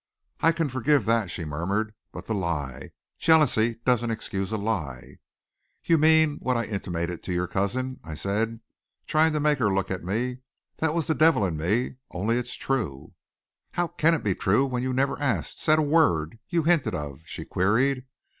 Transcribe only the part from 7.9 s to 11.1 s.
I said, trying to make her look at me. "That was